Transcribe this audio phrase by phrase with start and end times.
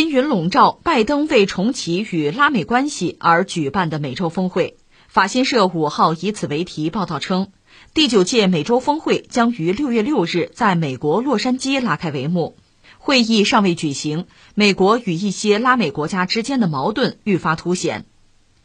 [0.00, 4.78] 阴云笼罩拜登为重启与拉美关系而举办的美洲峰会。
[5.08, 7.48] 法新社五号以此为题报道称，
[7.92, 12.56] 第九届美洲峰会将于六月六日在美国洛杉矶拉开帷幕。
[12.96, 14.24] 会议尚未举行，
[14.54, 18.06] 美国与一些拉美国家之间的矛盾愈发凸显。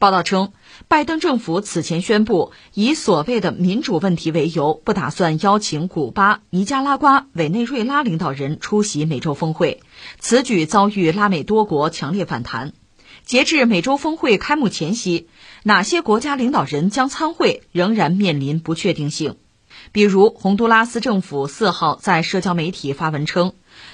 [0.05, 0.51] 报道称，
[0.87, 9.81] 拜登政府此前宣布，以所谓的民主问题为由，不打算邀请古巴、尼加拉瓜、委内瑞拉领导人出席美洲峰会。
[10.19, 12.73] 此举遭遇拉美多国强烈反弹。
[13.25, 15.27] 截至美洲峰会开幕前夕，
[15.63, 19.37] 哪些国家领导人将参会，仍然面临不确定性。
[19.91, 23.53] 比如，洪都拉斯政府四号在社交媒体发文称，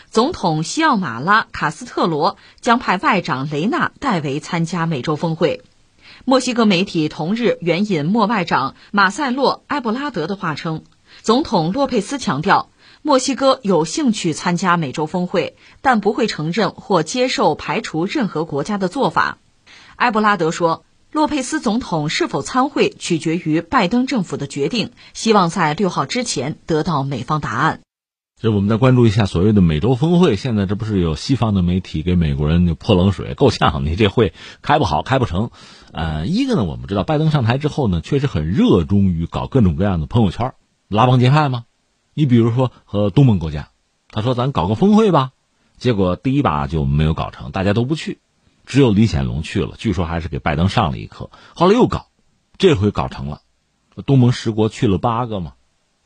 [0.10, 5.62] 总统西奥马拉·卡斯特罗将派外长雷纳代为参加美洲峰会。
[6.24, 10.84] 墨西哥媒体同日援引莫外长马塞洛·埃布拉德的话称，
[11.24, 12.70] 总统洛佩斯强调，
[13.02, 19.40] 墨西哥有兴趣参加美洲峰会，但不会承认或接受排除任何国家的做法。
[19.96, 27.82] 埃布拉德说，洛佩斯总统是否参会取决于拜登政府的决定，希望在六号之前得到美方答案。
[28.42, 30.36] 这我们再关注一下所谓的美洲峰会。
[30.36, 35.52] 现在这不是有西方的媒体给美国人就泼冷水，够呛你这会开不好，开不成。
[35.94, 40.56] 呃，一个呢，我们知道拜登上台之后呢，确实很热衷于搞各种各样的朋友圈，
[40.88, 41.66] 拉帮结派嘛。
[42.16, 43.70] 你比如说和东盟国家，
[44.10, 45.34] 他说咱搞个峰会吧，
[45.78, 48.22] 结果第一把就没有搞成，大家都不去，
[48.66, 51.30] 只有李显龙去了，据说还是给拜登上了一课。
[51.54, 52.08] 后来又搞，
[52.58, 53.42] 这回搞成了，
[54.08, 55.54] 东盟十国去了八个嘛。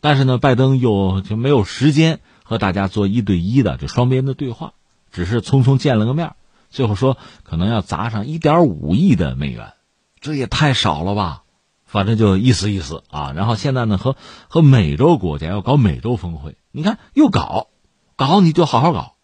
[0.05, 4.73] 但是呢，拜登又就没有时间和大家做一对一的这双边的对话，
[5.11, 6.35] 只是匆匆见了个面，
[6.69, 9.73] 最后说可能要砸上一点五亿的美元，
[10.21, 11.41] 这也太少了吧？
[11.87, 13.33] 反正就意思意思啊。
[13.35, 14.15] 然后现在呢，和
[14.47, 17.69] 和美洲国家要搞美洲峰会，你看又搞，
[18.15, 19.15] 搞你就好好搞，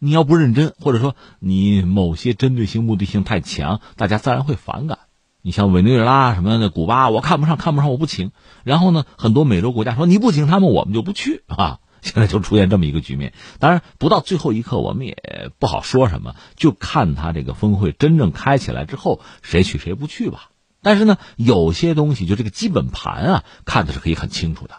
[0.00, 4.98] 你要不认真，或者说你某些针对性、目的性太强，大家自然会反感。
[5.46, 8.32] 你像委内瑞拉什么的，古巴我看不上，看不上我不请。
[8.62, 11.80] 然后呢，很多美洲国家说你不请他们，我们就不去 啊。
[12.00, 13.34] 现在就出现这么一个局面。
[13.58, 20.48] 当然，不到最后一刻，我们也不好说什么，就看他这个峰会真正开起来之后，谁去谁不去吧。
[20.80, 24.76] 但是呢，有些东西就这个基本盘啊，看的是可以很清楚的。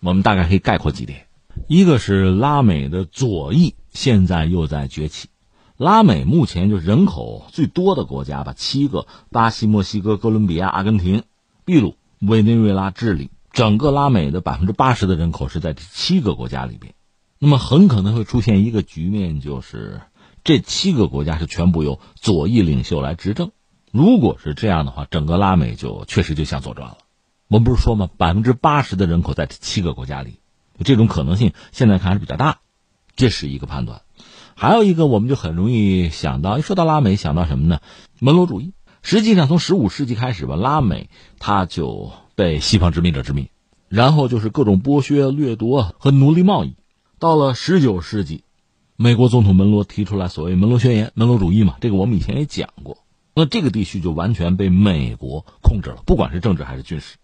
[0.00, 1.28] 我们大概可以概括几点：
[1.68, 5.28] 一个是拉美的左翼现在又在崛起。
[5.82, 11.24] 拉美目前就人口最多的国家吧，七个：巴西、墨西哥、哥伦比亚、阿根廷、
[11.64, 13.30] 秘鲁、委内瑞拉、智利。
[13.52, 16.94] 整个拉美的百分之八十的人口是在这七个国家里边。
[17.40, 20.02] 那么很可能会出现一个局面，就是
[20.44, 23.50] 这七个国家是全部由左翼领袖来执政。
[23.90, 26.98] 如果是这样的话，整个拉美就确实就向左转了。
[27.48, 28.08] 我们不是说吗？
[28.16, 30.38] 百分之八十的人口在这七个国家里，
[30.84, 32.60] 这种可能性现在看还是比较大。
[33.16, 34.00] 这是一个判断。
[34.54, 37.80] 还有一个，我们就很容易想到，一说到拉美，想到什么呢？
[38.20, 38.72] 门罗主义。
[39.02, 43.48] 实际上，从十五世纪开始吧，拉美它就被西方殖民者殖民，
[43.88, 46.76] 然后就是各种剥削、掠夺和奴隶贸易。
[47.18, 48.44] 到了十九世纪，
[48.96, 52.98] 美国总统门罗提出来所谓“门罗宣言”，门罗主义嘛，这个我们以前也讲过。
[53.34, 57.16] 那这个地区就完全被美国控制了，不管是政治还是军事。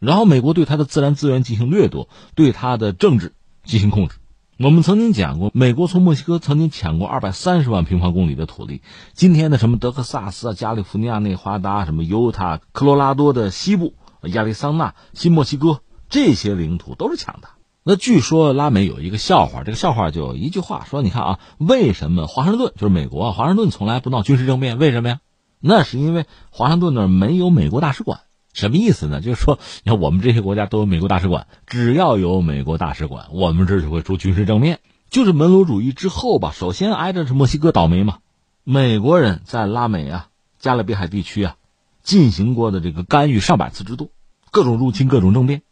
[0.00, 4.16] 然后，美国对它的自然资源进行掠夺，对它的政治进行控制。
[4.62, 8.82] 我们曾经讲过，美国从墨西哥曾经抢过二百三十万平方公里的土地。
[9.14, 13.94] 今天的什么德克萨斯啊、加利福尼亚、内华达、什么犹他、科罗拉多的西部、
[14.24, 17.48] 亚利桑那、新墨西哥这些领土都是抢的。
[17.84, 23.32] 那据说拉美有一个笑话，这个笑话就一句话说：你看啊，为什么华盛顿就是美国？
[23.32, 25.20] 华盛顿从来不闹军事政变，为什么呀？
[25.58, 28.20] 那是因为华盛顿那儿没有美国大使馆。
[28.52, 29.20] 什么意思呢？
[29.20, 34.80] 就是说，你看我们这些国家都有美国大使馆，只要有美国大使馆，我们这就会出军事正面。
[35.08, 38.18] 就是门罗主义之后吧，首先挨着是墨西哥倒霉嘛。
[38.64, 40.28] 美国人在拉美啊、
[40.58, 41.56] 加勒比海地区啊，
[42.02, 44.10] 进行过的这个干预上百次之多，
[44.50, 45.62] 各种入侵、各种政变，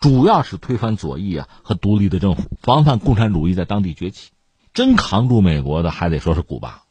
[0.00, 4.30] 主要是推翻左翼啊和独立的政府，防范共产主义在当地崛起。
[4.74, 6.82] 真扛住美国的还得说是古巴，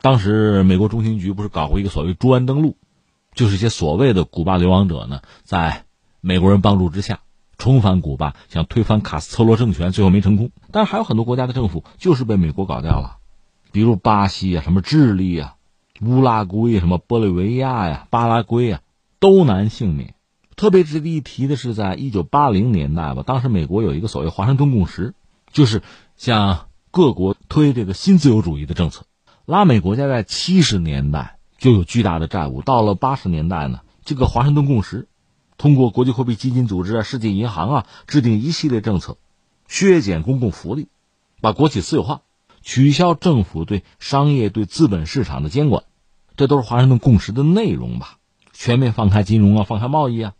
[0.00, 2.76] 当时美国中情局不是搞过一个所谓朱安登陆。
[3.38, 5.84] 就是一些所谓的古巴流亡者呢，在
[6.20, 7.20] 美国人帮助之下
[7.56, 10.50] 重返古巴，想推翻卡斯特罗政权，最后没成功。
[10.72, 13.18] 但是还有很多国家的政府就是被美国搞掉了，
[13.70, 15.54] 比如巴西啊、什么智利啊、
[16.02, 18.80] 乌拉圭、什么玻利维亚呀、巴拉圭啊，
[19.20, 20.14] 都难幸免。
[20.56, 25.14] 特别值得一提的是，在一九八零年代吧，当时美国有一个所谓华盛顿共识，
[25.52, 25.80] 就是
[26.16, 29.04] 向各国推这个新自由主义的政策。
[29.46, 31.37] 拉美国家在七十年代。
[31.58, 32.62] 就有巨大的债务。
[32.62, 35.08] 到了八十年代呢，这个华盛顿共识，
[35.58, 39.18] 通过国际货币基金组织啊、世界银行啊，制定一系列政策，
[39.66, 40.86] 削减公共福利，
[41.42, 42.22] 把国企私有化，
[42.62, 45.82] 取消政府对商业、对资本市场的监管，
[46.36, 48.18] 这都是华盛顿共识的内容吧？
[48.52, 50.34] 全面放开金融啊，放开贸易啊，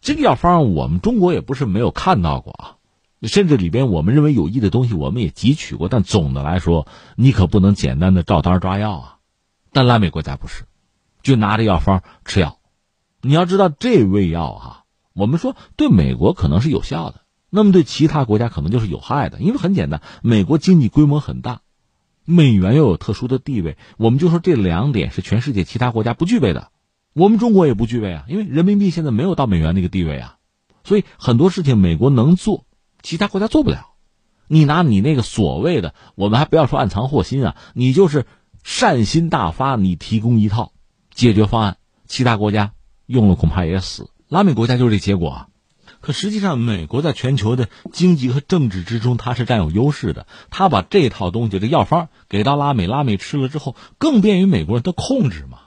[0.00, 2.76] 这个药方我们中国也不是没有看到过啊，
[3.22, 5.88] 甚至里边我们认为有益的东西，我们也汲取过。
[5.88, 6.86] 但总的来说，
[7.16, 9.18] 你可不能简单的照单抓药啊。
[9.72, 10.64] 但拉美国家不是，
[11.22, 12.58] 就拿着药方吃药。
[13.20, 14.84] 你要知道，这味药哈，
[15.14, 21.60] 我们说对美国可能是有效的，那么对其他国家可能就是有害的，因为很简单，美国经济规模很大。
[22.24, 26.70] 美元又有特殊的地位，我们就说这两点是全世界其他国家不具备的，
[27.14, 30.36] 我们中国也不具备啊，因为人民币现在没有到美元那个地位啊，
[30.84, 32.64] 所以很多事情美国能做，
[33.02, 33.88] 其他国家做不了。
[34.46, 38.24] 你拿你那个所谓的，我们还不要说暗藏祸心啊，你就是
[38.62, 40.72] 善心大发，你提供一套
[41.12, 41.76] 解决方案，
[42.06, 42.72] 其他国家
[43.06, 44.10] 用了恐怕也死。
[44.28, 45.48] 拉美国家就是这结果啊。
[46.00, 50.26] 可实际上，美国在全球的经济和政治之中，它是占有优势的。
[50.50, 55.58] 他把这套东西，这药方给到拉美，拉美吃了之后，更便于美国人的控制嘛。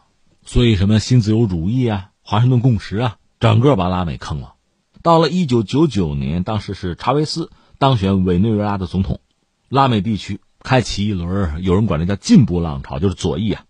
[0.43, 4.55] 所以，什么新自由主义啊、华盛顿共识啊，整个把拉美坑了。
[5.01, 9.21] 到了一九九九年，当时是查韦斯当选委内瑞拉的总统，
[9.69, 13.63] 拉美地区开启一轮，有人管这叫进步浪潮，就是左翼啊。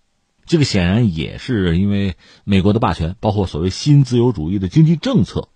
[0.45, 2.15] 这个显然也是因为
[2.45, 5.49] 美国的霸权，包括所谓新自由主义的经济政策。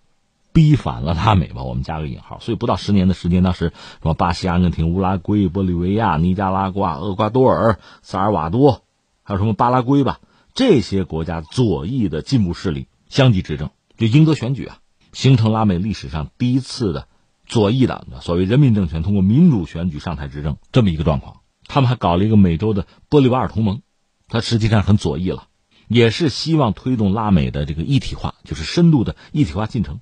[0.52, 2.40] 逼反了拉美吧，我们加个引号。
[2.40, 8.84] 所以不到十年的时间，当时什么巴西、阿根廷、乌拉圭、玻利维亚、尼加拉瓜、厄瓜多尔、萨尔瓦多，
[9.22, 10.20] 还有什么巴拉圭吧，
[10.56, 14.80] 这些国家左翼的进步势力相继执政，就赢得选举啊，
[15.14, 17.08] 形成拉美历史上第一次的
[17.50, 21.42] 左翼党的所谓人民政权通过民主选举上台执政这么一个状况。
[21.68, 23.82] 他们还搞了一个美洲的玻利瓦尔同盟，
[24.28, 25.48] 它实际上很左翼了，
[25.88, 30.00] 也是希望推动拉美的这个一体化，就是深度的一体化进程。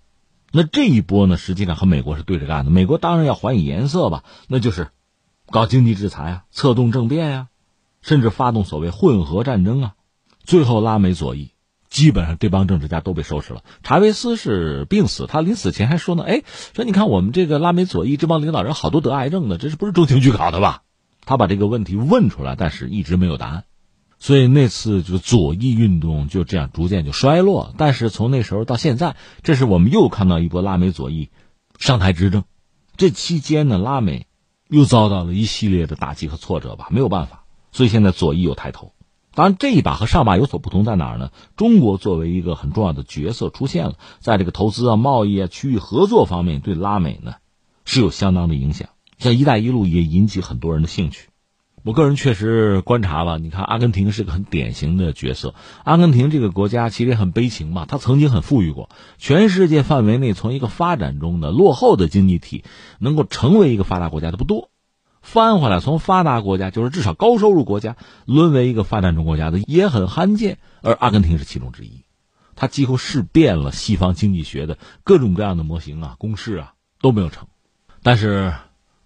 [0.52, 2.72] 那这一波呢，实际上和美国是对着干的。
[2.72, 4.90] 美国当然要还以颜色吧，那就是
[5.50, 7.48] 搞经济制裁啊，策动政变呀，
[8.02, 9.94] 甚至发动所谓混合战争啊。
[10.44, 11.52] 最后拉美左翼
[11.90, 13.64] 基本上这帮政治家都被收拾了。
[13.84, 16.44] 查韦斯是病死，他临死前还说呢：“哎，
[16.76, 20.82] 说你看我们这个拉美左翼这帮领导人好多得癌症的，这是不是中情局搞的吧？”
[21.26, 23.66] 他把这个问题问出来，但是一直没有答案。
[24.20, 31.30] 所以那次就左翼运动就这样逐渐就衰落，但是从那时候到现在，这是我们又看到一波拉美左翼
[31.78, 32.44] 上台执政。
[32.96, 34.26] 这期间呢，拉美
[34.70, 37.44] 又遭到了一系列的打击和挫折吧，没有办法。
[37.72, 38.94] 所以现在左翼又抬头。
[39.38, 41.30] 当然，这一把和上把有所不同在哪儿呢？
[41.56, 47.36] 中国作为一个很重要的角色出现了，在这个投资啊、贸易啊、区域合作方面，对拉美呢
[47.86, 48.90] 是有相当的影响。
[49.20, 51.30] 像“一带一路”也引起很多人的兴趣。
[51.84, 55.54] 我个人确实观察吧，你看阿根廷是个很典型的角色。
[55.84, 58.90] 阿根廷这个国家其实很悲情嘛，它曾经很富裕过，
[59.20, 62.64] 全世界范围内从一个发展中的落后的经济体，
[62.98, 64.72] 能够成为一个发达国家的不多。
[65.28, 70.58] 翻回来从发达国家，就是至少高收入国家，沦为一个发展中国家的也很罕见。
[70.82, 72.06] 而阿根廷是其中之一，
[72.56, 77.48] 它几乎试遍了西方经济学的各种各样的模型啊、公式啊都没有成，
[78.02, 78.54] 但是。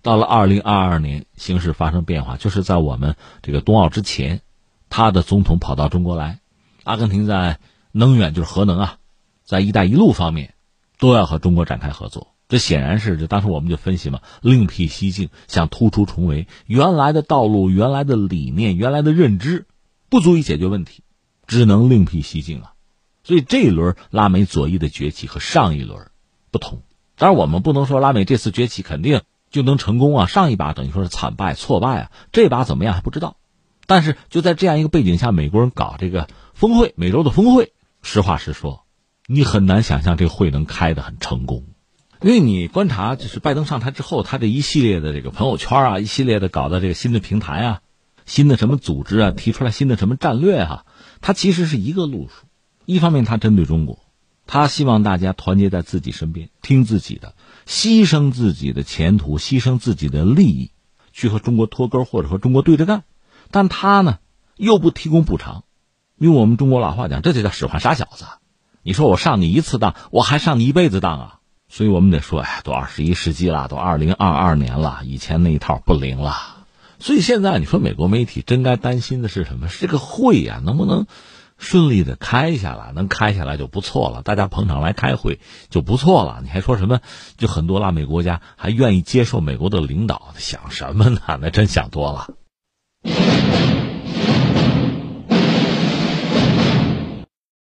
[0.03, 4.41] 到了二零二二年，形势发生变化，就是在我们这个冬奥之前，
[4.89, 6.39] 他的总统跑到中国来，
[6.83, 7.59] 阿根廷在
[7.91, 8.97] 能源就是核能啊，
[9.43, 10.55] 在“一带一路”方面
[10.97, 12.30] 都要和中国展开合作。
[12.51, 19.65] 这显然是就当时我们就分析嘛，另辟蹊径，想突出重围，原来的道路、原来的理念、原来的认知
[20.09, 21.01] 不足以解决问题，
[21.47, 22.73] 只能另辟蹊径啊。
[23.23, 26.11] 所以这一轮拉美左翼的崛起和上一轮
[26.51, 26.83] 不同。
[27.15, 29.21] 当然，我们不能说拉美这次崛起肯定。
[29.51, 30.27] 就能成功啊！
[30.27, 33.35] 上一把等于说是惨败挫败啊，这把怎么样还不知道。
[33.85, 38.85] 但是就在这样一个背景下，美国人搞这个峰会，美洲的峰会，实话实说，
[39.27, 41.65] 你很难想象这个会能开得很成功。
[42.23, 47.81] 因为你观察，就是拜登上台之后，他这一系列的这个朋友圈啊，一系列的搞的这个新的平台啊，
[48.27, 50.85] 新的什么组织啊，提出来新的什么战略啊，
[51.19, 52.45] 他其实是一个路数。
[52.85, 53.97] 一方面，他针对中国。
[54.45, 57.33] 他希望大家团结在自己身边，听自己的，
[57.65, 60.71] 牺牲自己的前途，牺牲自己的利益，
[61.13, 63.03] 去和中国脱钩或者和中国对着干。
[63.49, 64.19] 但他呢，
[64.57, 65.63] 又不提供补偿，
[66.17, 68.25] 用我们中国老话讲，这就叫使唤傻小子。
[68.83, 71.39] 你说我上你一次当，我还上你一辈子当啊！
[71.73, 76.35] 所以我们得说，哎，都二十一世纪了，都二零二二年了，以前那一套不灵了。
[76.99, 79.69] 所以现在你说美国媒体真该担心的是什么？
[79.69, 81.07] 是这个会呀，能不能？
[81.57, 84.21] 顺利的开下来，能开下来就不错了。
[84.21, 86.41] 大家捧场来开会就不错了。
[86.43, 86.99] 你还说什么？
[87.37, 91.21] 就很多拉美国家还愿意接受美国的领导，想什么呢？
[91.39, 92.27] 那真想多了。